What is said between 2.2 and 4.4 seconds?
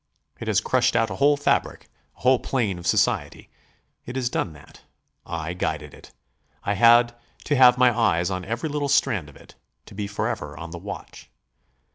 whole plane of society. It has